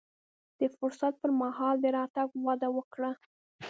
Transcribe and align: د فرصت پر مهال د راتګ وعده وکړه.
د 0.59 0.61
فرصت 0.77 1.13
پر 1.21 1.31
مهال 1.41 1.75
د 1.81 1.85
راتګ 1.97 2.29
وعده 2.45 2.67
وکړه. 2.77 3.11